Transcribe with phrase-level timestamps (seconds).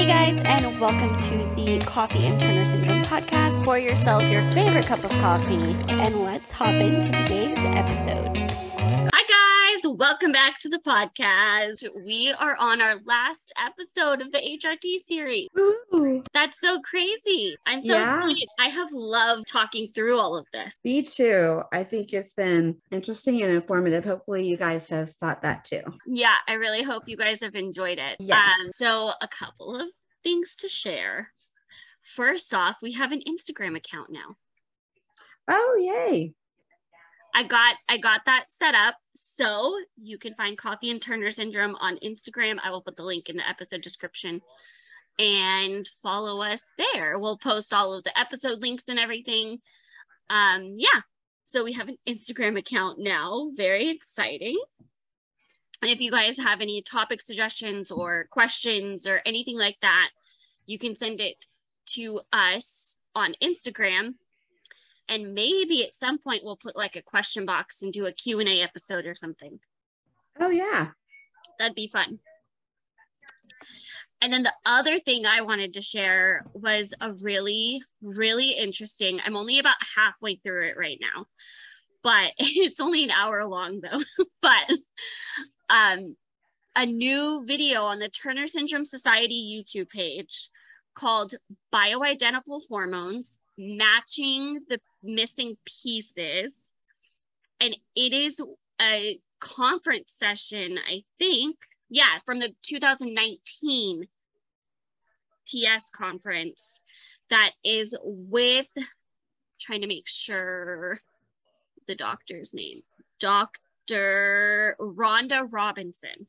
[0.00, 3.62] Hey guys, and welcome to the Coffee and Turner Syndrome podcast.
[3.62, 8.69] Pour yourself your favorite cup of coffee, and let's hop into today's episode.
[9.82, 11.82] Welcome back to the podcast.
[12.04, 15.48] We are on our last episode of the HRT series.
[15.58, 17.56] Ooh, That's so crazy.
[17.66, 18.16] I'm so Yeah.
[18.18, 18.48] excited.
[18.58, 20.74] I have loved talking through all of this.
[20.84, 21.62] me too.
[21.72, 24.04] I think it's been interesting and informative.
[24.04, 25.82] Hopefully, you guys have thought that too.
[26.06, 28.16] Yeah, I really hope you guys have enjoyed it.
[28.20, 28.52] Yes.
[28.60, 29.88] Um, so, a couple of
[30.22, 31.32] things to share.
[32.02, 34.36] First off, we have an Instagram account now.
[35.48, 36.34] Oh, yay.
[37.34, 41.76] I got I got that set up so you can find Coffee and Turner Syndrome
[41.76, 42.58] on Instagram.
[42.62, 44.40] I will put the link in the episode description
[45.18, 47.18] and follow us there.
[47.18, 49.58] We'll post all of the episode links and everything.
[50.28, 51.00] Um yeah.
[51.44, 53.50] So we have an Instagram account now.
[53.56, 54.58] Very exciting.
[55.82, 60.10] And if you guys have any topic suggestions or questions or anything like that,
[60.66, 61.46] you can send it
[61.94, 64.14] to us on Instagram
[65.10, 68.62] and maybe at some point we'll put like a question box and do a q&a
[68.62, 69.58] episode or something
[70.38, 70.88] Oh, yeah.
[71.58, 72.20] that'd be fun
[74.22, 79.36] and then the other thing i wanted to share was a really really interesting i'm
[79.36, 81.26] only about halfway through it right now
[82.02, 84.00] but it's only an hour long though
[84.42, 84.70] but
[85.68, 86.16] um
[86.76, 90.48] a new video on the turner syndrome society youtube page
[90.94, 91.34] called
[91.74, 96.72] bioidentical hormones matching the missing pieces.
[97.60, 98.40] And it is
[98.80, 101.56] a conference session i think.
[101.88, 104.06] Yeah from the 2019
[105.46, 106.80] ts conference
[107.30, 108.68] that is with
[109.60, 111.00] trying to make sure
[111.88, 112.82] the doctor's name
[113.18, 116.26] dr rhonda robinson.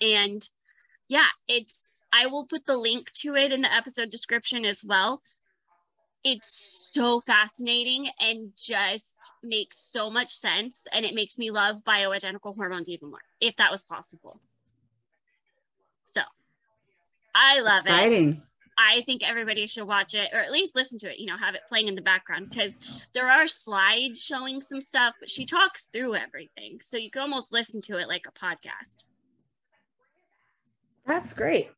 [0.00, 0.48] And
[1.08, 5.22] yeah it's i will put the link to it in the episode description as well
[6.24, 12.54] it's so fascinating and just makes so much sense and it makes me love bioidentical
[12.54, 14.40] hormones even more if that was possible
[16.04, 16.20] so
[17.34, 18.42] i love it Exciting.
[18.78, 21.54] I think everybody should watch it or at least listen to it, you know, have
[21.54, 22.74] it playing in the background because
[23.14, 26.80] there are slides showing some stuff, but she talks through everything.
[26.82, 29.04] So you can almost listen to it like a podcast.
[31.06, 31.70] That's great.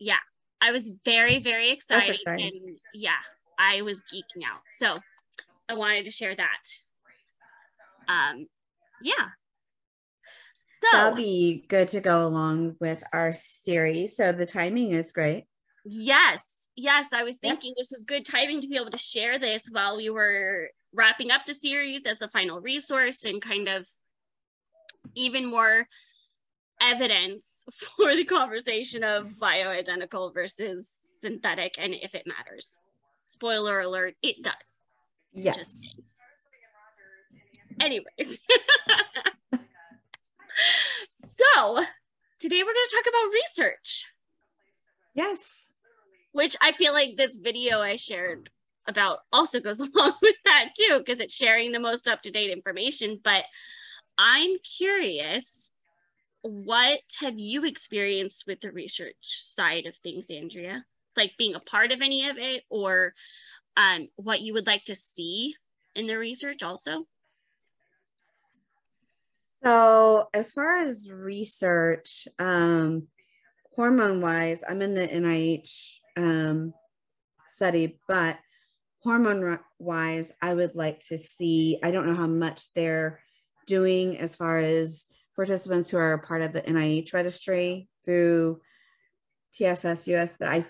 [0.00, 0.16] Yeah.
[0.60, 2.18] I was very, very excited.
[2.26, 3.12] And yeah,
[3.58, 4.60] I was geeking out.
[4.78, 4.98] So
[5.68, 6.48] I wanted to share that.
[8.08, 8.46] Um,
[9.02, 9.28] yeah.
[10.82, 14.16] So that'll be good to go along with our series.
[14.16, 15.44] So the timing is great.
[15.84, 17.06] Yes, yes.
[17.12, 20.10] I was thinking this was good timing to be able to share this while we
[20.10, 23.86] were wrapping up the series as the final resource and kind of
[25.14, 25.86] even more
[26.80, 27.64] evidence
[27.96, 30.86] for the conversation of bioidentical versus
[31.20, 32.78] synthetic and if it matters.
[33.26, 34.54] Spoiler alert, it does.
[35.32, 35.56] Yes.
[35.56, 35.86] Just.
[37.80, 38.06] Anyways.
[41.24, 41.84] so
[42.38, 44.06] today we're going to talk about research.
[45.14, 45.66] Yes.
[46.32, 48.48] which I feel like this video I shared
[48.86, 52.50] about also goes along with that too, because it's sharing the most up to date
[52.50, 53.20] information.
[53.22, 53.44] But
[54.18, 55.70] I'm curious,
[56.42, 60.84] what have you experienced with the research side of things, Andrea?
[61.16, 63.14] Like being a part of any of it, or
[63.76, 65.54] um, what you would like to see
[65.94, 67.06] in the research also?
[69.62, 73.08] So as far as research, um,
[73.76, 76.72] hormone wise, I'm in the NIH um,
[77.46, 78.38] study, but
[79.02, 83.20] hormone wise, I would like to see, I don't know how much they're
[83.66, 85.06] doing as far as
[85.40, 88.60] participants who are part of the NIH registry through
[89.54, 90.66] TSS US, but I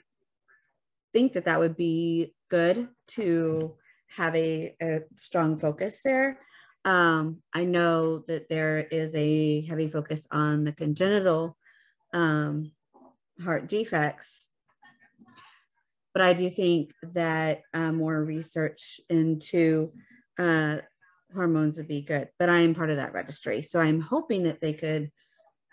[1.13, 3.75] think that that would be good to
[4.17, 6.39] have a, a strong focus there.
[6.85, 11.57] Um, I know that there is a heavy focus on the congenital
[12.15, 12.71] um,
[13.43, 14.51] heart defects,
[16.15, 19.93] but I do think that uh, more research into
[20.39, 20.77] uh,
[21.34, 22.28] hormones would be good.
[22.38, 25.10] But I am part of that registry, so I'm hoping that they could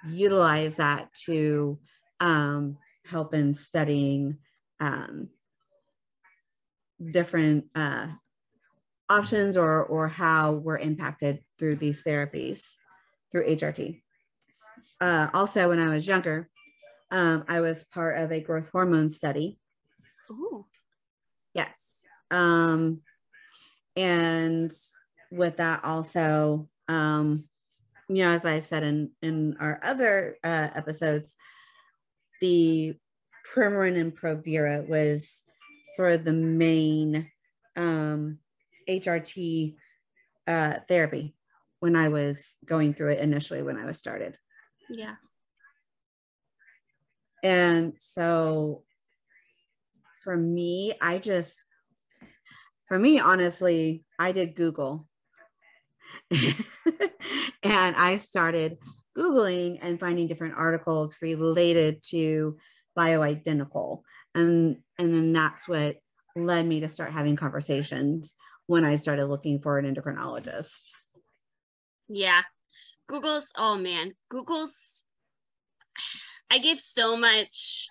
[0.07, 1.80] utilize that to
[2.19, 4.38] um, help in studying
[4.80, 5.30] um,
[7.12, 8.07] different uh,
[9.09, 12.75] options or or how we're impacted through these therapies
[13.31, 14.01] through HRT.
[15.00, 16.50] Uh, also, when I was younger,
[17.12, 19.59] um, I was part of a growth hormone study.
[20.30, 20.65] Ooh.
[21.54, 22.04] Yes.
[22.31, 23.01] Um,
[23.95, 24.71] and
[25.32, 27.46] with that also, um,
[28.10, 31.36] you know, as I've said in in our other uh, episodes,
[32.42, 32.96] the
[33.54, 35.44] Premarin and Provera was
[35.96, 37.30] sort of the main
[37.76, 38.40] um,
[38.90, 39.76] HRT
[40.48, 41.36] uh, therapy
[41.80, 44.38] when I was going through it initially when I was started.
[44.90, 45.16] Yeah.
[47.44, 48.84] And so
[50.24, 51.64] for me, I just,
[52.88, 55.08] for me, honestly, I did Google
[56.31, 58.77] and I started
[59.18, 62.57] Googling and finding different articles related to
[62.98, 64.01] bioidentical.
[64.36, 65.98] And, and then that's what
[66.36, 68.33] led me to start having conversations
[68.68, 70.89] when I started looking for an endocrinologist.
[72.07, 72.42] Yeah.
[73.07, 75.04] Google's, oh man, Google's,
[76.51, 77.88] I give so much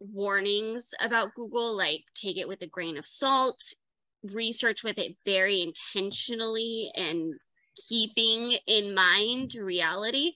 [0.00, 3.62] warnings about Google, like take it with a grain of salt,
[4.22, 7.34] research with it very intentionally and
[7.88, 10.32] keeping in mind reality.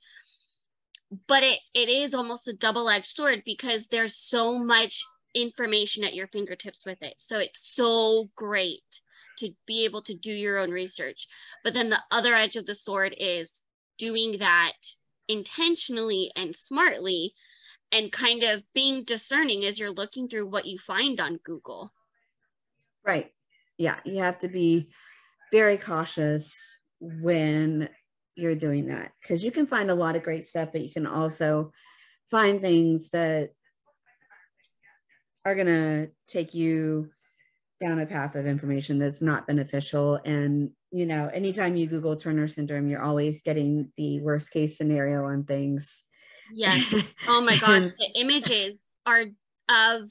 [1.29, 5.05] But it, it is almost a double edged sword because there's so much
[5.35, 7.15] information at your fingertips with it.
[7.19, 8.83] So it's so great
[9.39, 11.29] to be able to do your own research.
[11.63, 13.61] But then the other edge of the sword is
[13.99, 14.73] doing that
[15.29, 17.35] intentionally and smartly
[17.93, 21.93] and kind of being discerning as you're looking through what you find on Google.
[23.05, 23.33] Right.
[23.79, 23.97] Yeah.
[24.05, 24.91] You have to be
[25.53, 26.55] very cautious
[27.01, 27.89] when
[28.35, 31.07] you're doing that because you can find a lot of great stuff, but you can
[31.07, 31.73] also
[32.31, 33.51] find things that
[35.45, 37.11] are going to take you
[37.81, 40.19] down a path of information that's not beneficial.
[40.25, 45.25] And, you know, anytime you Google Turner syndrome, you're always getting the worst case scenario
[45.25, 46.05] on things.
[46.53, 46.93] Yes.
[47.29, 47.83] Oh my God.
[47.85, 49.25] the images are
[49.69, 50.11] of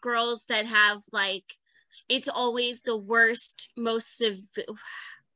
[0.00, 1.44] girls that have like,
[2.08, 4.66] it's always the worst, most severe.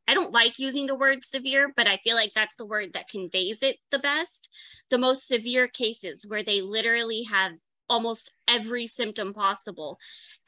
[0.09, 3.09] I don't like using the word severe, but I feel like that's the word that
[3.09, 4.49] conveys it the best.
[4.91, 7.53] The most severe cases where they literally have
[7.89, 9.99] almost every symptom possible.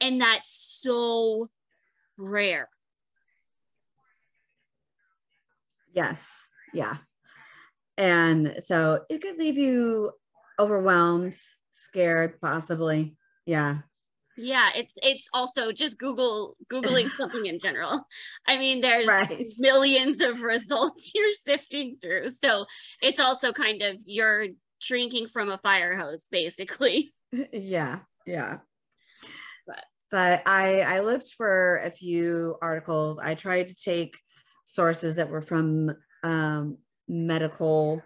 [0.01, 0.49] And that's
[0.81, 1.49] so
[2.17, 2.69] rare.
[5.93, 6.47] Yes.
[6.73, 6.97] Yeah.
[7.97, 10.11] And so it could leave you
[10.59, 11.35] overwhelmed,
[11.73, 13.15] scared, possibly.
[13.45, 13.79] Yeah.
[14.37, 18.05] Yeah, it's it's also just Google googling something in general.
[18.47, 19.45] I mean, there's right.
[19.59, 22.29] millions of results you're sifting through.
[22.31, 22.65] So
[23.01, 24.47] it's also kind of you're
[24.81, 27.13] drinking from a fire hose, basically.
[27.53, 28.57] yeah, yeah.
[29.65, 33.19] But but I I looked for a few articles.
[33.21, 34.17] I tried to take
[34.65, 35.91] sources that were from
[36.23, 36.77] um,
[37.07, 38.01] medical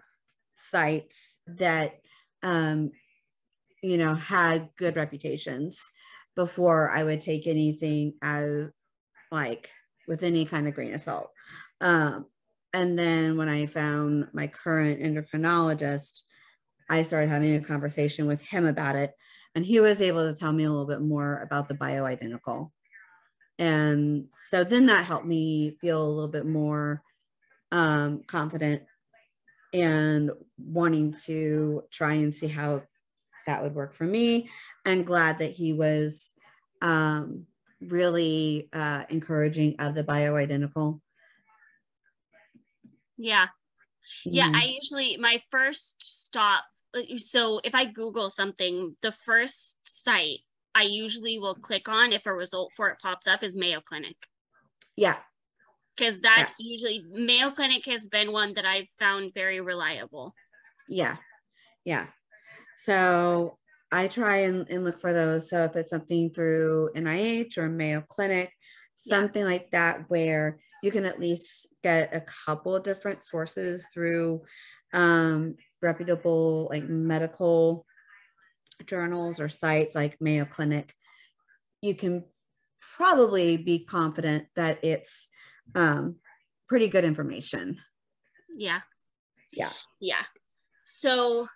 [0.54, 1.94] sites that
[2.42, 2.92] um,
[3.82, 5.90] you know had good reputations
[6.36, 8.68] before I would take anything as
[9.30, 9.70] like
[10.08, 11.30] with any kind of grain of salt.
[11.80, 12.26] Um,
[12.72, 16.22] and then when I found my current endocrinologist,
[16.88, 19.12] I started having a conversation with him about it.
[19.54, 22.70] And he was able to tell me a little bit more about the bioidentical.
[23.58, 27.02] And so then that helped me feel a little bit more
[27.72, 28.82] um, confident
[29.72, 32.82] and wanting to try and see how
[33.46, 34.50] that would work for me.
[34.84, 36.32] And glad that he was
[36.80, 37.46] um,
[37.80, 41.00] really uh, encouraging of the bioidentical.
[43.16, 43.48] Yeah.
[44.24, 44.46] Yeah.
[44.46, 44.56] Mm-hmm.
[44.56, 46.64] I usually, my first stop
[46.94, 50.40] uh, so if I Google something, the first site
[50.74, 54.16] I usually will click on if a result for it pops up is Mayo Clinic.
[54.96, 55.16] Yeah.
[55.96, 56.70] Because that's yeah.
[56.70, 60.34] usually Mayo Clinic has been one that I've found very reliable.
[60.88, 61.16] Yeah.
[61.84, 62.06] Yeah.
[62.84, 63.58] So
[63.92, 65.50] I try and, and look for those.
[65.50, 68.52] So if it's something through NIH or Mayo Clinic,
[68.94, 69.48] something yeah.
[69.48, 74.42] like that, where you can at least get a couple of different sources through
[74.92, 77.86] um, reputable like medical
[78.86, 80.94] journals or sites like Mayo Clinic,
[81.82, 82.24] you can
[82.96, 85.28] probably be confident that it's
[85.74, 86.16] um,
[86.68, 87.78] pretty good information.
[88.48, 88.80] Yeah.
[89.52, 89.72] Yeah.
[90.00, 90.22] Yeah.
[90.86, 91.46] So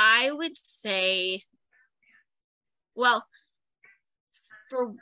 [0.00, 1.42] I would say,
[2.94, 3.22] well,
[4.70, 4.94] for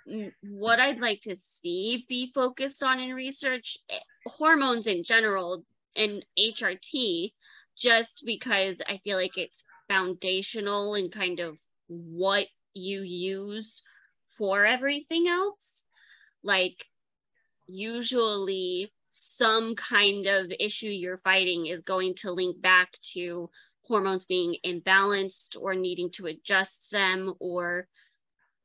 [0.42, 5.62] what I'd like to see be focused on in research, eh, hormones in general
[5.94, 7.32] and HRT
[7.78, 13.82] just because I feel like it's foundational and kind of what you use
[14.36, 15.84] for everything else.
[16.42, 16.84] Like,
[17.68, 23.48] usually, some kind of issue you're fighting is going to link back to
[23.88, 27.88] hormones being imbalanced or needing to adjust them or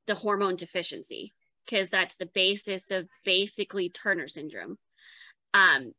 [0.08, 1.34] the hormone deficiency,
[1.66, 4.78] because that's the basis of basically Turner syndrome.
[5.54, 5.94] Um,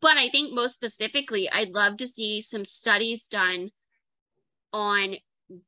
[0.00, 3.70] but I think most specifically, I'd love to see some studies done
[4.72, 5.16] on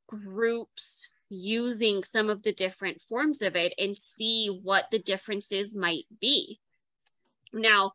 [0.07, 6.05] groups using some of the different forms of it and see what the differences might
[6.21, 6.61] be.
[7.53, 7.95] Now,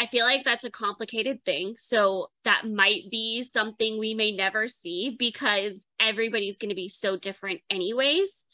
[0.00, 1.74] I feel like that's a complicated thing.
[1.78, 7.18] So that might be something we may never see because everybody's going to be so
[7.18, 8.46] different, anyways.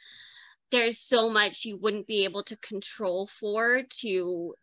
[0.72, 4.54] There's so much you wouldn't be able to control for to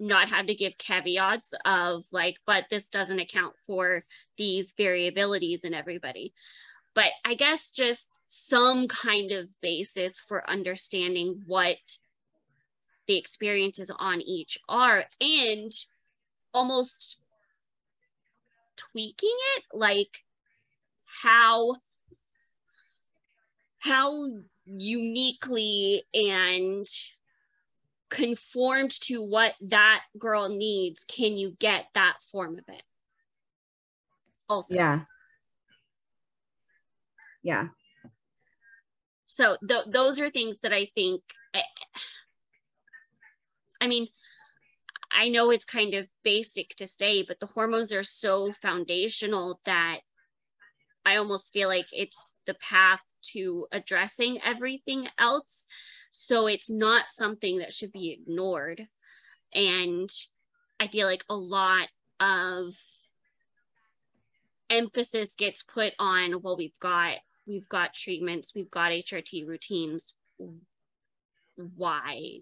[0.00, 4.04] not have to give caveats of like, but this doesn't account for
[4.36, 6.34] these variabilities in everybody.
[6.92, 11.76] But I guess just some kind of basis for understanding what
[13.06, 15.72] the experiences on each are and
[16.54, 17.16] almost
[18.76, 20.24] tweaking it like
[21.22, 21.76] how
[23.78, 24.28] how
[24.64, 26.86] uniquely and
[28.10, 32.82] conformed to what that girl needs can you get that form of it?
[34.48, 34.74] Also.
[34.74, 35.00] Yeah.
[37.42, 37.68] Yeah.
[39.26, 41.22] So th- those are things that i think
[41.54, 41.62] I, eh,
[43.80, 44.08] I mean
[45.14, 50.00] i know it's kind of basic to say but the hormones are so foundational that
[51.04, 55.66] i almost feel like it's the path to addressing everything else.
[56.12, 58.86] So it's not something that should be ignored.
[59.54, 60.10] And
[60.80, 61.88] I feel like a lot
[62.20, 62.74] of
[64.70, 67.16] emphasis gets put on well we've got
[67.46, 70.14] we've got treatments we've got hrt routines.
[71.76, 72.38] Why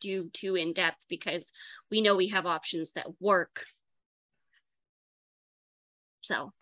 [0.00, 1.50] do too in depth because
[1.90, 3.64] we know we have options that work
[6.22, 6.52] so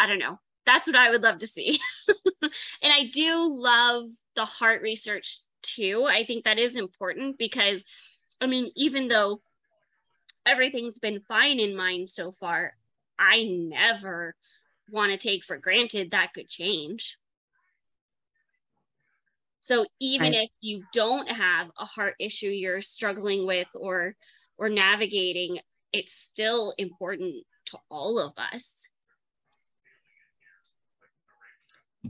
[0.00, 1.78] i don't know that's what i would love to see
[2.42, 4.04] and i do love
[4.34, 6.04] the heart research too.
[6.08, 7.84] I think that is important because,
[8.40, 9.40] I mean, even though
[10.46, 12.74] everything's been fine in mine so far,
[13.18, 14.36] I never
[14.90, 17.16] want to take for granted that could change.
[19.66, 24.14] So even I, if you don't have a heart issue you're struggling with or
[24.56, 25.58] or navigating,
[25.92, 28.84] it's still important to all of us.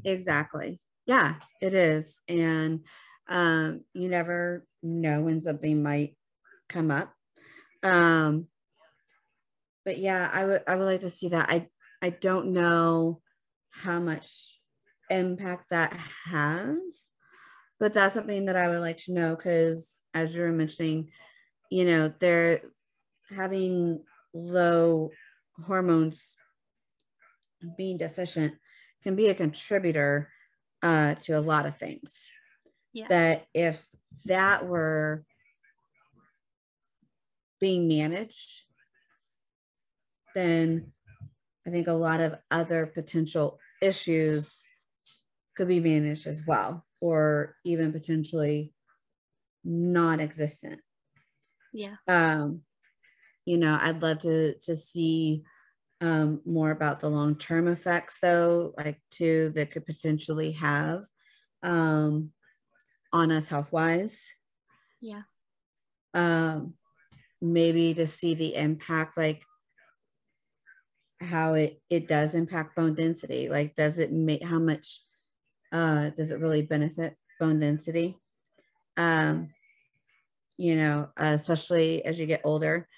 [0.04, 0.80] Exactly.
[1.06, 2.20] Yeah it is.
[2.28, 2.84] And
[3.26, 6.14] um, you never know when something might
[6.68, 7.14] come up.
[7.82, 8.48] Um,
[9.86, 11.48] but yeah i would i would like to see that.
[11.48, 11.68] I
[12.02, 13.22] i don't know
[13.70, 14.60] how much
[15.08, 15.96] impact that
[16.26, 17.05] has
[17.78, 21.10] but that's something that i would like to know because as you were mentioning
[21.70, 22.60] you know they're
[23.30, 24.02] having
[24.32, 25.10] low
[25.64, 26.36] hormones
[27.76, 28.54] being deficient
[29.02, 30.28] can be a contributor
[30.82, 32.32] uh, to a lot of things.
[32.92, 33.06] Yeah.
[33.08, 33.88] That if
[34.24, 35.24] that were
[37.60, 38.64] being managed,
[40.34, 40.92] then
[41.66, 44.66] I think a lot of other potential issues
[45.56, 48.72] could be managed as well, or even potentially
[49.64, 50.80] non existent.
[51.72, 51.96] Yeah.
[52.08, 52.62] Um,
[53.44, 55.44] you know, I'd love to to see
[56.00, 61.04] um, more about the long term effects, though, like too, that could potentially have
[61.62, 62.32] um,
[63.12, 64.30] on us health wise.
[65.00, 65.22] Yeah.
[66.14, 66.74] Um,
[67.40, 69.44] maybe to see the impact, like
[71.20, 73.48] how it it does impact bone density.
[73.48, 75.02] Like, does it make how much
[75.72, 78.18] uh, does it really benefit bone density?
[78.96, 79.50] Um,
[80.56, 82.88] you know, uh, especially as you get older.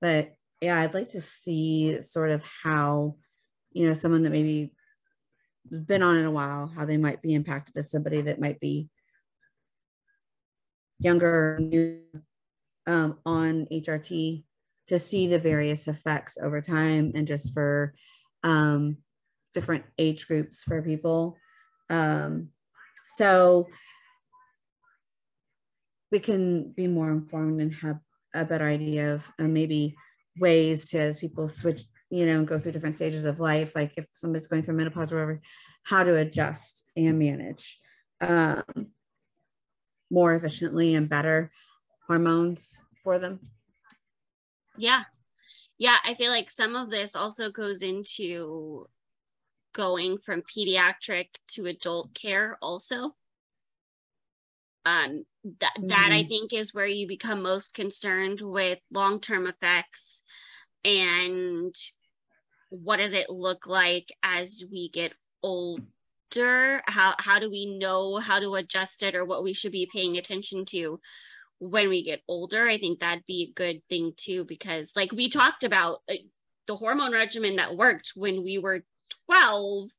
[0.00, 3.16] But yeah, I'd like to see sort of how,
[3.72, 4.72] you know, someone that maybe
[5.70, 8.88] been on in a while, how they might be impacted as somebody that might be
[10.98, 12.00] younger new,
[12.86, 14.44] um, on HRT
[14.88, 17.94] to see the various effects over time and just for
[18.44, 18.98] um,
[19.52, 21.36] different age groups for people.
[21.88, 22.48] Um,
[23.06, 23.68] so
[26.10, 27.98] we can be more informed and have
[28.34, 29.94] a better idea of uh, maybe
[30.38, 34.06] ways to as people switch you know go through different stages of life like if
[34.14, 35.40] somebody's going through menopause or whatever
[35.82, 37.80] how to adjust and manage
[38.20, 38.62] um,
[40.10, 41.50] more efficiently and better
[42.06, 43.40] hormones for them.
[44.76, 45.04] Yeah.
[45.78, 48.88] Yeah i feel like some of this also goes into
[49.76, 53.14] going from pediatric to adult care also
[54.86, 55.26] um
[55.60, 55.88] that mm-hmm.
[55.88, 56.28] that i mm-hmm.
[56.28, 60.22] think is where you become most concerned with long-term effects
[60.82, 61.74] and
[62.70, 68.40] what does it look like as we get older how how do we know how
[68.40, 70.98] to adjust it or what we should be paying attention to
[71.58, 75.28] when we get older i think that'd be a good thing too because like we
[75.28, 76.14] talked about uh,
[76.66, 78.82] the hormone regimen that worked when we were
[79.26, 79.90] 12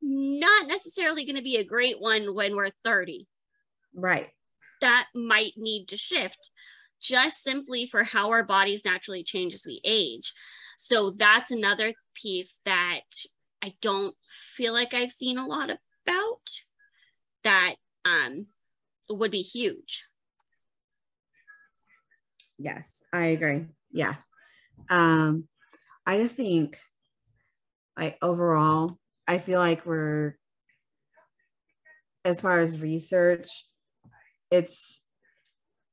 [0.00, 3.26] not necessarily going to be a great one when we're 30.
[3.94, 4.28] Right.
[4.80, 6.50] That might need to shift
[7.02, 10.32] just simply for how our bodies naturally change as we age.
[10.78, 13.00] So that's another piece that
[13.62, 14.14] I don't
[14.56, 16.40] feel like I've seen a lot about
[17.44, 18.46] that um,
[19.10, 20.04] would be huge.
[22.58, 23.66] Yes, I agree.
[23.92, 24.14] Yeah.
[24.90, 25.44] Um,
[26.06, 26.78] I just think
[27.98, 30.36] like overall, I feel like we're
[32.24, 33.48] as far as research,
[34.50, 35.02] it's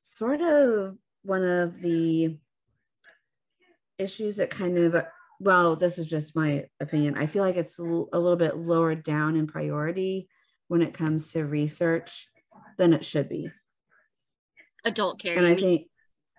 [0.01, 2.37] sort of one of the
[3.97, 5.05] issues that kind of
[5.39, 7.17] well this is just my opinion.
[7.17, 10.29] I feel like it's a little bit lower down in priority
[10.67, 12.27] when it comes to research
[12.77, 13.49] than it should be.
[14.83, 15.87] Adult care and i think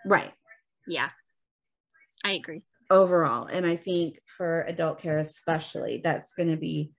[0.06, 0.32] right.
[0.87, 1.11] Yeah.
[2.25, 6.92] I agree overall and i think for adult care especially that's going to be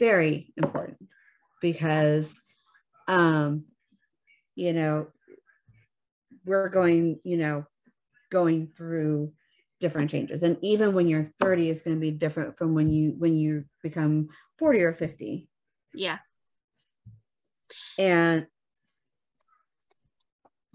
[0.00, 1.08] very important
[1.60, 2.40] because
[3.08, 3.64] um
[4.54, 5.06] you know
[6.44, 7.64] we're going you know
[8.30, 9.32] going through
[9.84, 10.42] different changes.
[10.42, 13.64] And even when you're 30 is going to be different from when you when you
[13.82, 14.28] become
[14.58, 15.48] 40 or 50
[15.96, 16.18] yeah.
[17.98, 18.46] And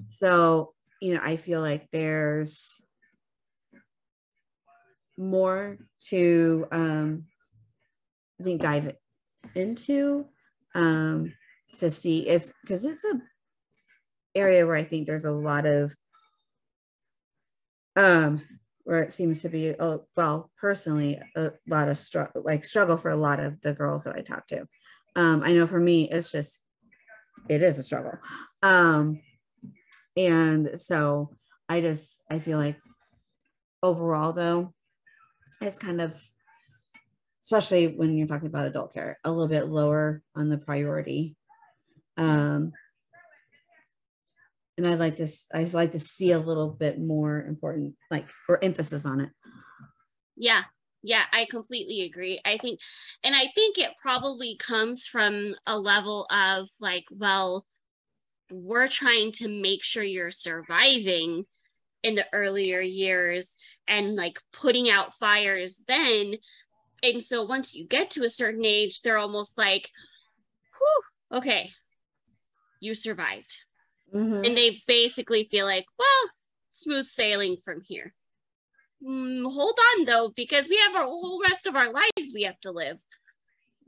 [0.10, 2.76] so you know i feel like there's
[5.20, 7.26] more to um
[8.40, 8.96] i think dive
[9.56, 10.26] into
[10.76, 11.34] um
[11.78, 13.22] to see it's because it's a
[14.36, 15.94] area where i think there's a lot of
[17.96, 18.42] um
[18.90, 23.10] where it seems to be a, well personally a lot of struggle like struggle for
[23.10, 24.66] a lot of the girls that i talk to.
[25.16, 26.64] Um i know for me it's just
[27.48, 28.18] it is a struggle.
[28.64, 29.22] Um
[30.18, 31.36] and so
[31.68, 32.78] i just i feel like
[33.84, 34.74] overall though
[35.62, 36.22] it's kind of
[37.42, 41.36] especially when you're talking about adult care a little bit lower on the priority
[42.18, 42.74] um
[44.80, 45.46] and I like this.
[45.54, 49.30] I like to see a little bit more important, like or emphasis on it.
[50.38, 50.64] Yeah,
[51.04, 52.40] yeah, I completely agree.
[52.46, 52.80] I think,
[53.22, 57.66] and I think it probably comes from a level of like, well,
[58.50, 61.46] we're trying to make sure you're surviving
[62.02, 63.58] in the earlier years
[63.90, 66.36] and like putting out fires then.
[67.04, 69.90] And so once you get to a certain age, they're almost like,
[70.78, 71.72] whew, okay,
[72.80, 73.56] you survived
[74.14, 74.46] Mm-hmm.
[74.46, 76.32] And they basically feel like, well,
[76.72, 78.14] smooth sailing from here.
[79.06, 82.60] Mm, hold on though, because we have our whole rest of our lives we have
[82.62, 82.98] to live.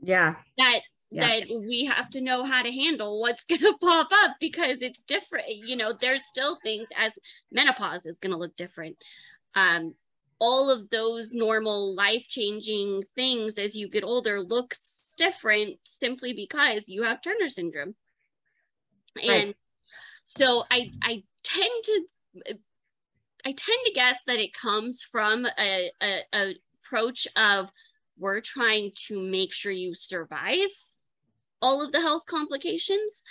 [0.00, 0.36] Yeah.
[0.58, 1.26] That yeah.
[1.26, 5.02] that we have to know how to handle what's going to pop up because it's
[5.02, 5.48] different.
[5.48, 7.12] You know, there's still things as
[7.50, 8.96] menopause is going to look different.
[9.54, 9.94] Um,
[10.38, 16.88] all of those normal life changing things as you get older looks different simply because
[16.88, 17.94] you have Turner syndrome.
[19.22, 19.54] And.
[20.24, 22.06] So I I tend to
[23.44, 27.68] I tend to guess that it comes from a, a, a approach of
[28.18, 30.68] we're trying to make sure you survive
[31.60, 33.22] all of the health complications.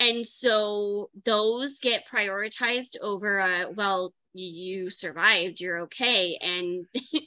[0.00, 6.38] And so those get prioritized over, a, well, you survived, you're okay.
[6.40, 6.86] And,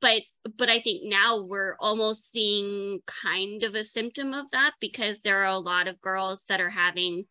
[0.00, 0.22] but,
[0.58, 5.42] but I think now we're almost seeing kind of a symptom of that because there
[5.42, 7.24] are a lot of girls that are having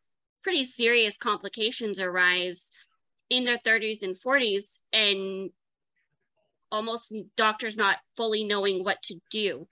[0.43, 2.71] pretty serious complications arise
[3.29, 5.49] in their 30s and 40s and
[6.71, 9.67] almost doctors not fully knowing what to do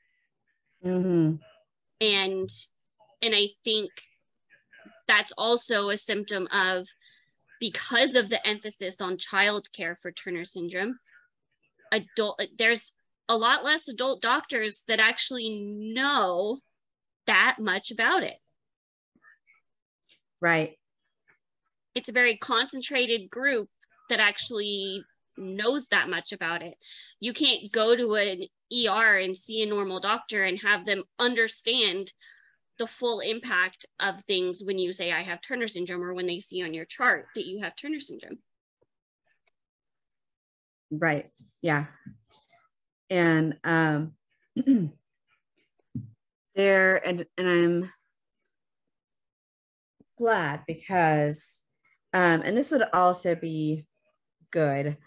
[0.83, 1.35] mm-hmm.
[2.01, 2.49] and
[3.21, 3.89] and i think
[5.07, 6.85] that's also a symptom of
[7.59, 10.99] because of the emphasis on childcare for turner syndrome
[11.91, 12.91] adult there's
[13.27, 16.59] a lot less adult doctors that actually know
[17.27, 18.37] that much about it
[20.41, 20.77] Right.
[21.95, 23.69] It's a very concentrated group
[24.09, 25.03] that actually
[25.37, 26.75] knows that much about it.
[27.19, 32.13] You can't go to an ER and see a normal doctor and have them understand
[32.79, 36.39] the full impact of things when you say I have Turner syndrome or when they
[36.39, 38.39] see on your chart that you have Turner syndrome.
[40.89, 41.29] Right.
[41.61, 41.85] Yeah.
[43.11, 44.13] And um
[46.55, 47.91] there and and I'm
[50.19, 51.63] glad because,
[52.13, 53.87] um, and this would also be
[54.51, 54.97] good.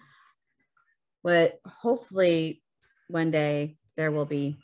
[1.20, 2.62] What hopefully
[3.08, 4.56] one day there will be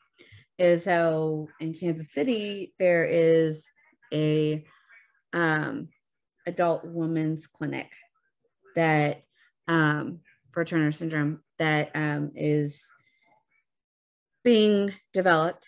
[0.59, 3.71] is how in Kansas City there is
[4.13, 4.65] a
[5.33, 5.89] um,
[6.47, 7.91] adult women's clinic
[8.75, 9.23] that
[9.69, 10.21] um,
[10.53, 12.89] for Turner syndrome that um, is
[14.43, 15.67] being developed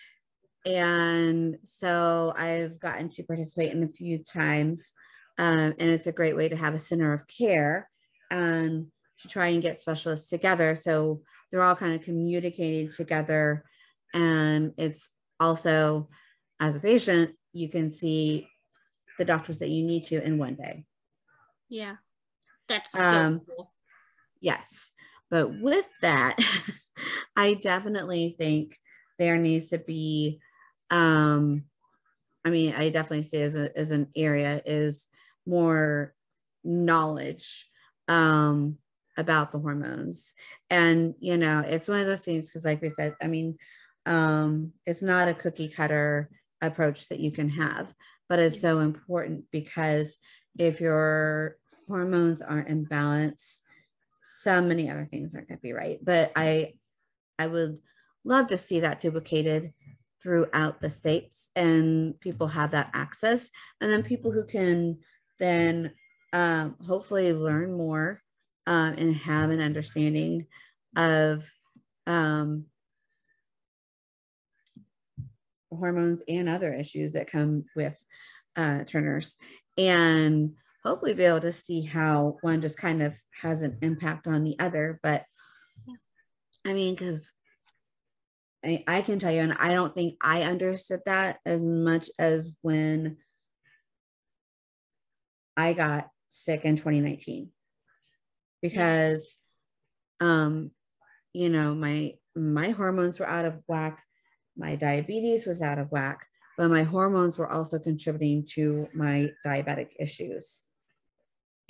[0.67, 4.93] and so I've gotten to participate in a few times.
[5.39, 7.89] Um, and it's a great way to have a center of care
[8.31, 8.89] and
[9.21, 10.75] to try and get specialists together.
[10.75, 13.65] So they're all kind of communicating together.
[14.13, 16.09] And it's also,
[16.59, 18.49] as a patient, you can see
[19.19, 20.85] the doctors that you need to in one day.
[21.69, 21.97] Yeah.
[22.69, 23.73] That's so Um, cool.
[24.41, 24.91] Yes.
[25.31, 26.37] But with that,
[27.37, 28.79] I definitely think
[29.19, 30.41] there needs to be
[30.91, 31.65] um
[32.45, 35.09] I mean, I definitely say as a as an area is
[35.47, 36.15] more
[36.65, 37.69] knowledge
[38.09, 38.79] um
[39.17, 40.35] about the hormones.
[40.71, 43.59] And you know, it's one of those things because like we said, I mean,
[44.07, 47.93] um it's not a cookie cutter approach that you can have,
[48.29, 50.19] but it's so important because
[50.59, 51.57] if your
[51.89, 53.61] hormones aren't in balance,
[54.25, 55.99] so many other things aren't going to be right.
[56.03, 56.75] But I,
[57.39, 57.79] I would
[58.25, 59.73] love to see that duplicated
[60.23, 64.99] throughout the states, and people have that access, and then people who can
[65.39, 65.93] then
[66.33, 68.23] um, hopefully learn more
[68.67, 70.47] um, and have an understanding
[70.97, 71.51] of
[72.07, 72.67] um,
[75.71, 78.03] hormones and other issues that come with
[78.57, 79.37] uh, Turner's,
[79.79, 80.53] and
[80.85, 84.59] hopefully be able to see how one just kind of has an impact on the
[84.59, 84.99] other.
[85.03, 85.25] But
[86.67, 87.33] I mean, because
[88.65, 92.55] I, I can tell you, and I don't think I understood that as much as
[92.63, 93.17] when
[95.57, 97.51] I got sick in 2019
[98.63, 99.39] because
[100.21, 100.71] um
[101.33, 104.03] you know my my hormones were out of whack
[104.57, 106.27] my diabetes was out of whack
[106.61, 110.67] but my hormones were also contributing to my diabetic issues.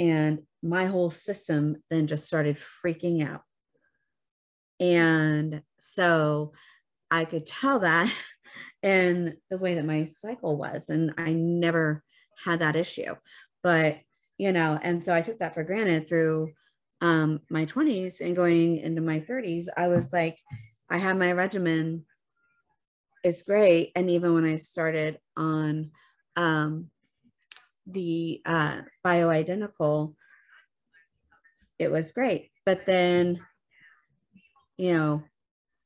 [0.00, 3.42] And my whole system then just started freaking out.
[4.80, 6.54] And so
[7.08, 8.12] i could tell that
[8.82, 12.02] in the way that my cycle was and i never
[12.44, 13.14] had that issue.
[13.62, 14.00] But
[14.38, 16.50] you know and so i took that for granted through
[17.00, 20.38] um my 20s and going into my 30s i was like
[20.88, 22.06] i have my regimen
[23.22, 23.92] it's great.
[23.94, 25.90] And even when i started on
[26.36, 26.90] um
[27.86, 30.14] the uh bioidentical
[31.78, 32.50] it was great.
[32.66, 33.40] But then
[34.76, 35.24] you know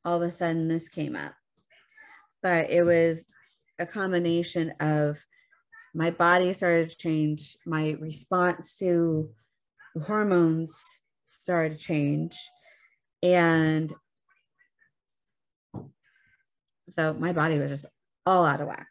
[0.04, 1.34] all of a sudden this came up.
[2.42, 3.26] But it was
[3.78, 5.24] a combination of
[5.94, 9.30] my body started to change my response to
[10.02, 10.76] hormones
[11.26, 12.36] started to change
[13.22, 13.92] and
[16.88, 17.86] so my body was just
[18.26, 18.88] all out of whack.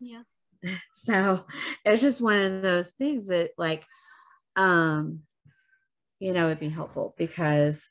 [0.00, 0.22] Yeah.
[0.92, 1.44] so
[1.84, 3.84] it's just one of those things that like
[4.56, 5.20] um
[6.18, 7.88] you know it'd be helpful because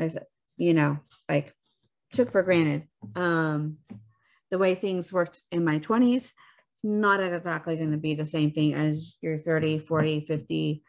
[0.00, 1.54] I said, you know like
[2.12, 3.78] took for granted um
[4.50, 8.50] the way things worked in my 20s it's not exactly going to be the same
[8.50, 10.82] thing as your 30 40 50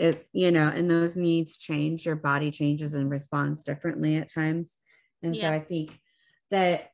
[0.00, 4.76] it you know and those needs change your body changes and responds differently at times.
[5.22, 5.98] And so i think
[6.54, 6.90] that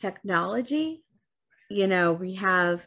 [0.00, 1.04] technology
[1.70, 2.86] you know we have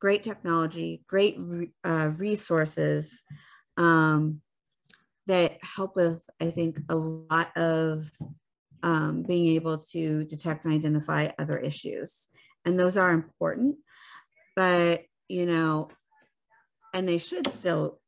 [0.00, 3.22] great technology great re- uh, resources
[3.76, 4.40] um,
[5.26, 8.10] that help with i think a lot of
[8.82, 12.28] um, being able to detect and identify other issues.
[12.66, 13.76] And those are important
[14.56, 15.88] but you know
[16.92, 17.98] and they should still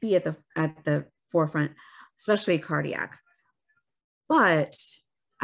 [0.00, 1.72] be at the at the forefront
[2.20, 3.18] especially cardiac.
[4.28, 4.74] But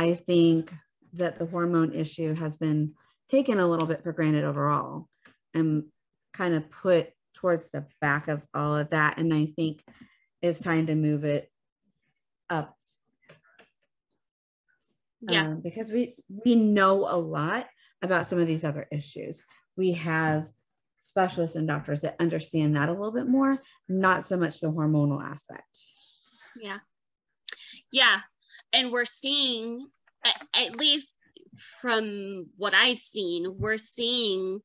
[0.00, 0.72] i think
[1.12, 2.94] that the hormone issue has been
[3.30, 5.08] taken a little bit for granted overall
[5.54, 5.84] and
[6.32, 9.82] kind of put towards the back of all of that and i think
[10.42, 11.50] it's time to move it
[12.48, 12.76] up
[15.20, 15.48] Yeah.
[15.48, 17.68] um, because we we know a lot
[18.02, 19.44] about some of these other issues.
[19.76, 20.48] We have
[21.00, 23.58] specialists and doctors that understand that a little bit more,
[23.88, 25.78] not so much the hormonal aspect.
[26.58, 26.78] Yeah.
[27.92, 28.20] Yeah.
[28.72, 29.88] And we're seeing,
[30.54, 31.08] at, least
[31.80, 34.60] from what I've seen, we're seeing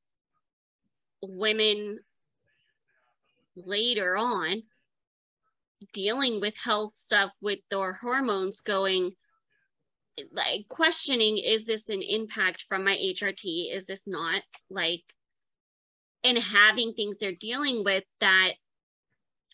[1.22, 2.00] women
[3.56, 4.64] later on
[5.94, 9.12] dealing with health stuff with their hormones going
[10.32, 15.04] like questioning is this an impact from my HRT is this not like
[16.24, 18.54] and having things they're dealing with that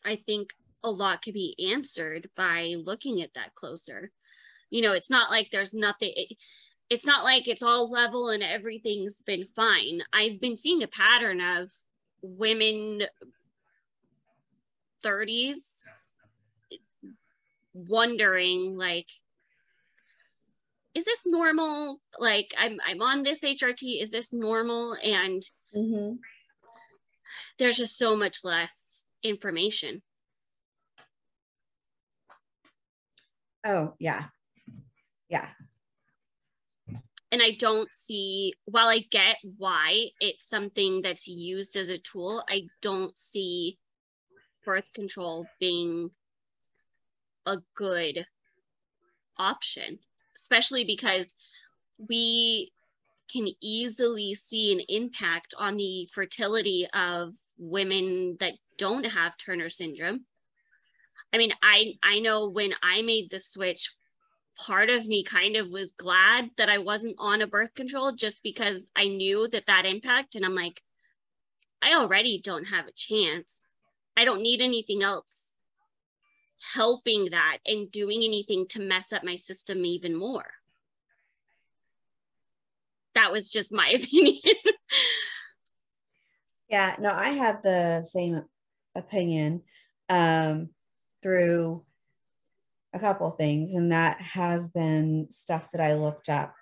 [0.06, 0.50] I think
[0.84, 4.12] a lot could be answered by looking at that closer.
[4.72, 6.36] You know, it's not like there's nothing, it,
[6.90, 10.02] it's not like it's all level and everything's been fine.
[10.12, 11.70] I've been seeing a pattern of
[12.24, 13.04] women
[15.04, 15.58] 30s
[17.74, 19.08] wondering, like,
[20.94, 22.02] is this normal?
[22.20, 24.98] Like I'm I'm on this HRT, is this normal?
[25.04, 25.42] And
[25.76, 26.16] Mm-hmm.
[27.58, 30.02] there's just so much less information.
[33.66, 34.26] Oh, yeah.
[35.32, 35.48] Yeah.
[37.32, 42.44] and I don't see while I get why it's something that's used as a tool,
[42.50, 43.80] I don't see
[44.66, 46.12] birth control being
[47.46, 48.28] a good
[49.38, 50.00] option,
[50.36, 51.34] especially because
[51.98, 52.74] we
[53.32, 60.26] can easily see an impact on the fertility of women that don't have Turner syndrome.
[61.34, 63.90] I mean, I I know when I made the switch
[64.58, 68.44] part of me kind of was glad that I wasn't on a birth control just
[68.44, 70.36] because I knew that that impact.
[70.36, 70.82] And I'm like,
[71.82, 73.68] I already don't have a chance.
[74.16, 75.52] I don't need anything else
[76.74, 80.46] helping that and doing anything to mess up my system even more.
[83.16, 84.40] That was just my opinion.
[86.70, 88.44] Yeah, no, I have the same
[88.96, 89.64] opinion
[90.08, 90.70] um,
[91.22, 91.84] through
[92.94, 96.54] a couple things, and that has been stuff that I looked up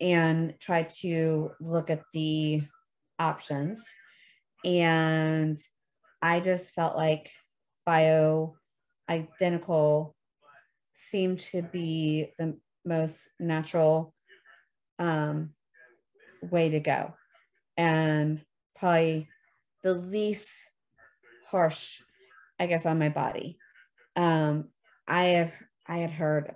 [0.00, 2.62] and tried to look at the
[3.18, 3.88] options.
[4.64, 5.58] And
[6.20, 7.30] I just felt like
[7.86, 8.56] bio
[9.08, 10.16] identical
[10.94, 14.14] seemed to be the most natural
[14.98, 15.50] um,
[16.42, 17.14] way to go.
[17.76, 18.40] And
[18.76, 19.28] probably
[19.82, 20.50] the least
[21.50, 22.00] harsh,
[22.58, 23.58] I guess, on my body.
[24.16, 24.68] Um,
[25.06, 25.52] I have
[25.86, 26.54] I had heard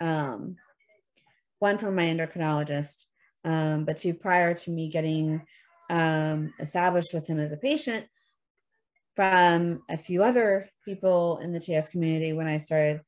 [0.00, 0.56] um,
[1.58, 3.04] one from my endocrinologist,
[3.44, 5.42] um, but two prior to me getting
[5.90, 8.06] um, established with him as a patient
[9.16, 13.00] from a few other people in the TS community when I started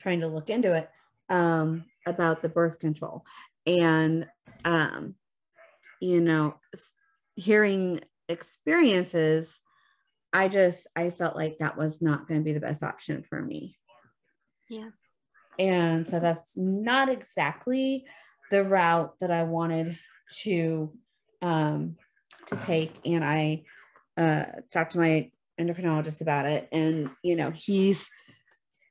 [0.00, 0.90] trying to look into it
[1.28, 3.24] um, about the birth control.
[3.66, 4.28] And,
[4.64, 5.14] um,
[6.00, 6.56] you know,
[7.36, 9.60] hearing experiences,
[10.32, 13.40] I just, I felt like that was not going to be the best option for
[13.40, 13.76] me.
[14.72, 14.88] Yeah.
[15.58, 18.06] And so that's not exactly
[18.50, 19.98] the route that I wanted
[20.44, 20.90] to
[21.42, 21.96] um
[22.46, 22.98] to take.
[23.04, 23.64] And I
[24.16, 25.30] uh talked to my
[25.60, 26.70] endocrinologist about it.
[26.72, 28.10] And you know, he's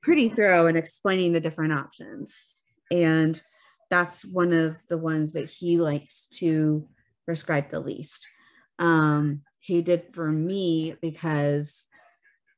[0.04, 2.54] pretty thorough in explaining the different options.
[2.92, 3.42] And
[3.90, 6.88] that's one of the ones that he likes to
[7.26, 8.30] prescribe the least.
[8.78, 11.88] Um, he did for me because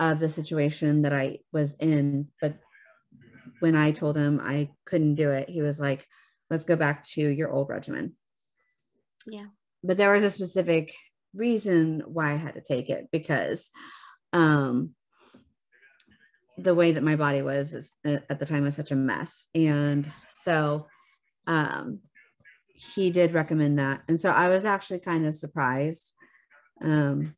[0.02, 2.58] of the situation that I was in, but
[3.64, 6.06] when I told him I couldn't do it, he was like,
[6.50, 8.18] let's go back to your old regimen.
[9.26, 9.46] Yeah.
[9.82, 10.94] But there was a specific
[11.34, 13.72] reason why I had to take it because
[14.34, 14.96] um,
[16.58, 19.48] the way that my body was is, uh, at the time was such a mess.
[19.56, 20.88] And so
[21.48, 22.00] um,
[22.68, 24.02] he did recommend that.
[24.10, 26.12] And so I was actually kind of surprised.
[26.82, 27.36] Um,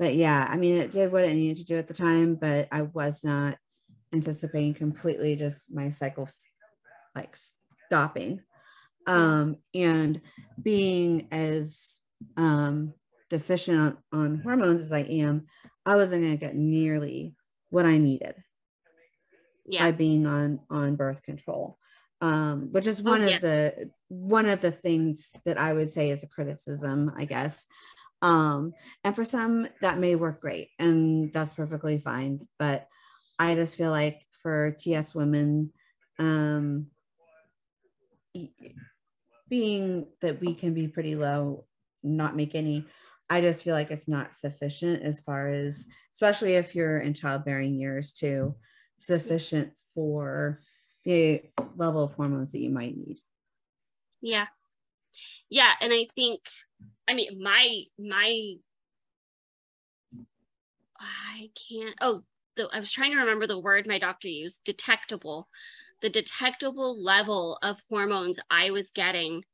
[0.00, 2.66] but yeah, I mean, it did what it needed to do at the time, but
[2.72, 3.56] I was not
[4.12, 6.44] anticipating completely just my cycles
[7.14, 7.36] like
[7.86, 8.40] stopping
[9.06, 10.20] um and
[10.62, 12.00] being as
[12.36, 12.92] um
[13.30, 15.46] deficient on, on hormones as i am
[15.86, 17.34] i wasn't going to get nearly
[17.70, 18.34] what i needed
[19.66, 19.84] Yeah.
[19.84, 21.78] by being on on birth control
[22.20, 23.36] um which is one yeah.
[23.36, 27.66] of the one of the things that i would say is a criticism i guess
[28.22, 28.72] um
[29.04, 32.88] and for some that may work great and that's perfectly fine but
[33.38, 35.72] i just feel like for ts women
[36.18, 36.86] um
[39.48, 41.64] being that we can be pretty low
[42.02, 42.84] not make any
[43.30, 47.74] i just feel like it's not sufficient as far as especially if you're in childbearing
[47.74, 48.54] years too
[48.98, 50.60] sufficient for
[51.04, 51.42] the
[51.76, 53.18] level of hormones that you might need
[54.20, 54.46] Yeah.
[55.48, 55.72] Yeah.
[55.80, 56.40] And I think,
[57.08, 58.54] I mean, my, my,
[61.00, 62.22] I can't, oh,
[62.58, 65.48] the, I was trying to remember the word my doctor used detectable.
[66.02, 69.44] The detectable level of hormones I was getting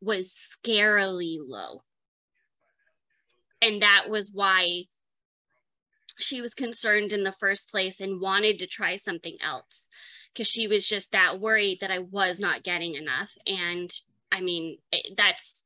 [0.00, 1.82] was scarily low.
[3.60, 4.84] And that was why
[6.18, 9.88] she was concerned in the first place and wanted to try something else
[10.32, 13.32] because she was just that worried that I was not getting enough.
[13.46, 13.92] And
[14.30, 15.64] I mean, it, that's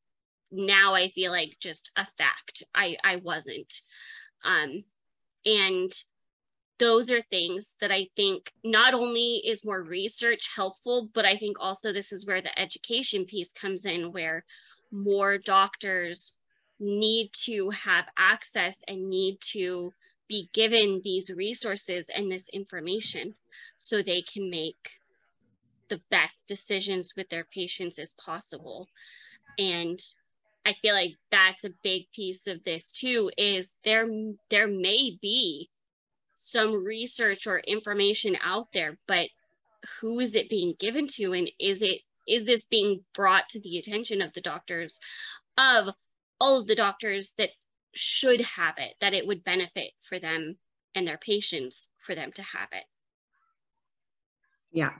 [0.50, 2.62] now I feel like just a fact.
[2.74, 3.72] I I wasn't.
[4.44, 4.84] Um
[5.46, 5.92] and
[6.78, 11.56] those are things that I think not only is more research helpful, but I think
[11.58, 14.44] also this is where the education piece comes in where
[14.92, 16.32] more doctors
[16.78, 19.92] need to have access and need to
[20.28, 23.34] be given these resources and this information
[23.78, 24.90] so they can make
[25.88, 28.88] the best decisions with their patients as possible.
[29.58, 30.02] And
[30.66, 34.06] i feel like that's a big piece of this too is there
[34.50, 35.70] there may be
[36.34, 39.28] some research or information out there but
[40.00, 41.32] who is it being given to?
[41.32, 44.98] And is it is this being brought to the attention of the doctors
[45.56, 45.94] of
[46.40, 47.50] all of the doctors that
[47.94, 50.56] should have it that it would benefit for them
[50.94, 52.84] and their patients for them to have it?
[54.72, 54.92] Yeah.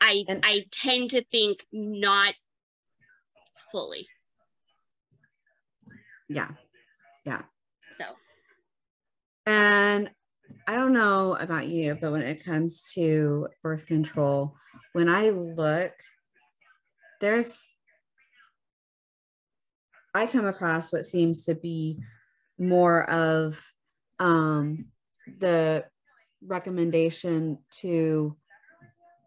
[0.00, 2.34] I and- i tend to think not
[3.70, 4.08] fully
[6.34, 6.48] yeah.
[7.24, 7.42] Yeah.
[7.98, 8.04] So.
[9.46, 10.10] And
[10.66, 14.56] I don't know about you, but when it comes to birth control,
[14.92, 15.92] when I look,
[17.20, 17.66] there's,
[20.14, 21.98] I come across what seems to be
[22.58, 23.64] more of
[24.18, 24.86] um,
[25.38, 25.84] the
[26.44, 28.36] recommendation to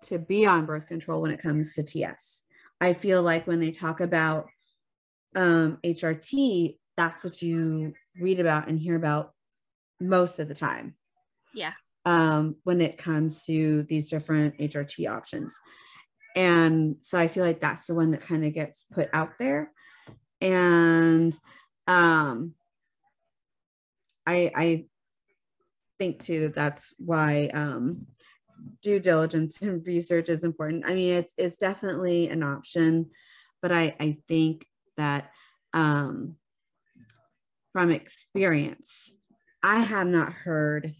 [0.04, 2.44] to be on birth control when it comes to TS.
[2.80, 4.48] I feel like when they talk about
[5.36, 9.34] um, HRT, that's what you read about and hear about
[10.00, 10.96] most of the time.
[11.54, 11.74] Yeah.
[12.06, 15.60] Um, when it comes to these different HRT options.
[16.36, 19.72] And so I feel like that's the one that kind of gets put out there.
[20.42, 21.34] And
[21.88, 22.54] um,
[24.28, 24.86] I, I
[25.98, 28.08] think too that that's why um,
[28.82, 30.86] due diligence and research is important.
[30.86, 33.12] I mean, it's it's definitely an option,
[33.62, 34.66] but I I think
[34.98, 35.32] that
[35.74, 36.36] um,
[37.76, 39.14] from experience,
[39.62, 40.94] I have not heard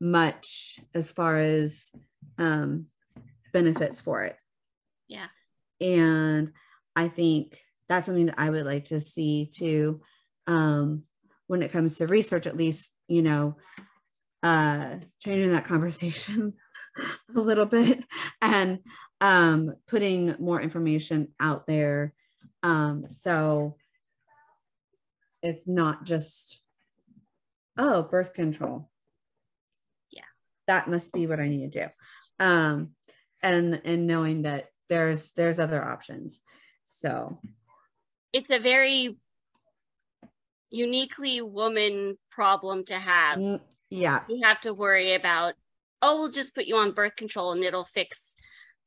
[0.00, 1.90] much as far as
[2.38, 2.86] um,
[3.52, 4.36] benefits for it.
[5.08, 5.26] Yeah.
[5.80, 6.52] And
[6.94, 10.02] I think that's something that I would like to see too
[10.46, 11.02] um,
[11.48, 13.56] when it comes to research, at least, you know,
[14.44, 16.52] uh, changing that conversation
[17.36, 18.04] a little bit
[18.40, 18.78] and
[19.20, 22.14] um, putting more information out there.
[22.62, 23.74] Um, so
[25.42, 26.60] it's not just
[27.78, 28.90] oh, birth control.
[30.10, 30.22] Yeah.
[30.66, 32.44] That must be what I need to do.
[32.44, 32.90] Um,
[33.42, 36.40] and and knowing that there's there's other options.
[36.84, 37.40] So
[38.32, 39.16] it's a very
[40.70, 43.38] uniquely woman problem to have.
[43.38, 44.22] Mm, yeah.
[44.28, 45.54] You have to worry about,
[46.02, 48.36] oh, we'll just put you on birth control and it'll fix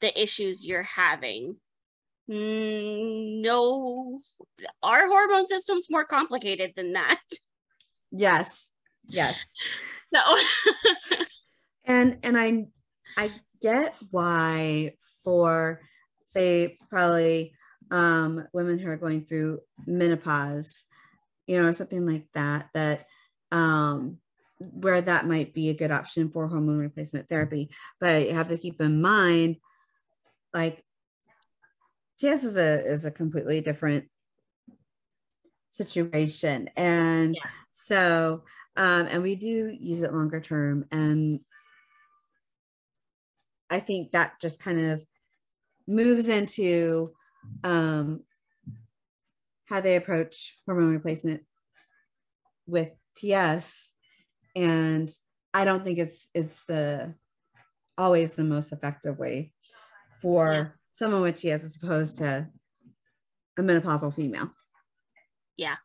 [0.02, 1.58] the issues you're having.
[2.30, 4.20] Mm, no,
[4.82, 7.20] our hormone system's more complicated than that.
[8.12, 8.70] Yes.
[9.08, 9.54] Yes.
[10.14, 10.20] So
[11.86, 12.68] and and I
[13.18, 15.82] I get why for
[16.28, 17.56] say probably
[17.90, 20.84] um women who are going through menopause,
[21.48, 23.08] you know, or something like that, that
[23.52, 24.20] um
[24.60, 27.72] where that might be a good option for hormone replacement therapy.
[28.00, 29.58] But you have to keep in mind,
[30.54, 30.84] like
[32.20, 34.06] TS is a is a completely different
[35.70, 36.70] situation.
[36.76, 37.50] And yeah.
[37.72, 38.44] so
[38.76, 40.86] um, and we do use it longer term.
[40.92, 41.42] And
[43.70, 45.06] I think that just kind of
[45.88, 47.12] moves into
[47.64, 48.22] um,
[49.66, 51.44] how they approach hormone replacement
[52.66, 53.94] with TS.
[54.56, 55.10] And
[55.54, 57.16] I don't think it's it's the
[57.98, 59.52] always the most effective way
[60.22, 60.80] for.
[60.94, 62.48] Someone with TS as opposed to
[63.58, 64.52] a menopausal female.
[65.58, 65.76] Yeah.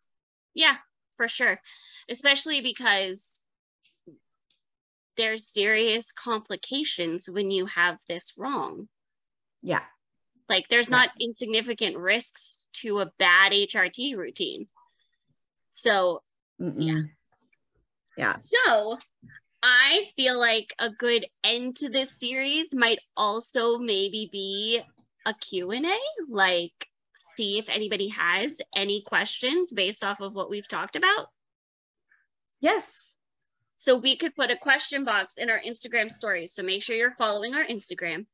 [0.55, 0.77] Yeah,
[1.16, 1.61] for sure
[2.09, 3.44] especially because
[5.16, 8.88] there's serious complications when you have this wrong.
[9.62, 9.83] Yeah.
[10.49, 10.97] Like there's yeah.
[10.97, 14.68] not insignificant risks to a bad HRT routine.
[15.73, 16.23] So,
[16.61, 16.75] Mm-mm.
[16.79, 17.03] yeah.
[18.16, 18.37] Yeah.
[18.37, 18.99] So,
[19.62, 24.81] I feel like a good end to this series might also maybe be
[25.29, 26.88] a Q&A, like
[27.37, 31.27] see if anybody has any questions based off of what we've talked about.
[32.61, 33.12] Yes.
[33.77, 36.53] So we could put a question box in our Instagram stories.
[36.53, 38.26] So make sure you're following our Instagram.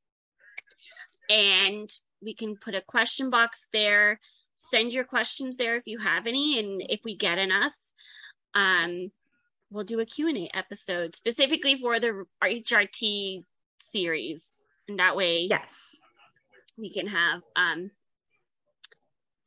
[1.29, 1.91] And
[2.23, 4.21] we can put a question box there.
[4.57, 6.59] Send your questions there if you have any.
[6.59, 7.73] And if we get enough,
[8.55, 9.11] um,
[9.71, 13.43] we'll do a Q&A episode specifically for the HRT
[13.83, 14.65] series.
[14.89, 15.97] And that way, yes,
[16.77, 17.91] we can have um,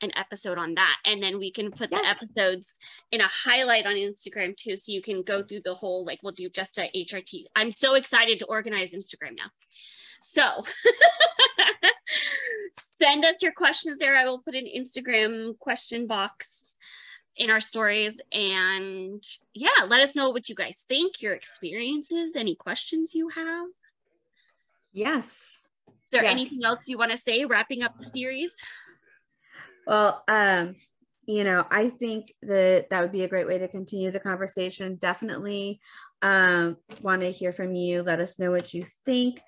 [0.01, 0.97] an episode on that.
[1.05, 2.01] And then we can put yes.
[2.01, 2.69] the episodes
[3.11, 6.33] in a highlight on instagram too so you can go through the whole like we'll
[6.33, 9.49] do just a hrt i'm so excited to organize instagram now.
[10.23, 10.41] So
[13.01, 14.15] send us your questions there.
[14.15, 16.75] I will put an instagram question box
[17.35, 18.17] in our stories.
[18.31, 19.23] And
[19.53, 23.67] yeah let us know what you guys think your experiences any questions you have.
[24.91, 25.59] Yes
[26.07, 26.31] Is there Yes.
[26.31, 28.53] anything else you want to say wrapping up the series?
[29.85, 30.75] Well, um,
[31.25, 34.95] you know, I think that that would be a great way to continue the conversation.
[35.01, 35.81] Definitely
[36.21, 38.03] um, want to hear from you.
[38.03, 39.41] Let us know what you think.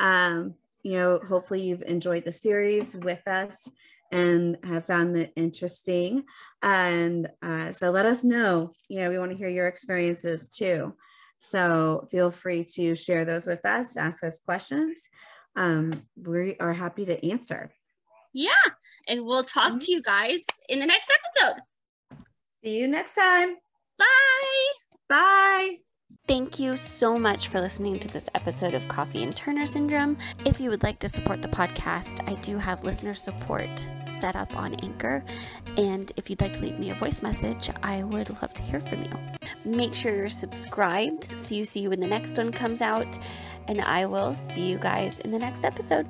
[0.00, 3.68] Um, you know, hopefully you've enjoyed the series with us
[4.10, 6.24] and have found it interesting.
[6.62, 8.72] And uh, so let us know.
[8.88, 10.94] You know, we want to hear your experiences too.
[11.38, 14.96] So feel free to share those with us, ask us questions.
[15.56, 17.72] Um, we are happy to answer.
[18.32, 18.50] Yeah.
[19.08, 19.80] And we'll talk Mhm.
[19.86, 21.62] to you guys in the next episode.
[22.62, 23.56] See you next time.
[23.98, 24.72] Bye.
[25.08, 25.80] Bye.
[26.28, 30.18] Thank you so much for listening to this episode of Coffee and Turner Syndrome.
[30.44, 34.56] If you would like to support the podcast, I do have listener support set up
[34.56, 35.24] on Anchor.
[35.76, 38.80] And if you'd like to leave me a voice message, I would love to hear
[38.80, 39.10] from you.
[39.64, 43.18] Make sure you're subscribed so you see when the next one comes out.
[43.68, 46.08] And I will see you guys in the next episode.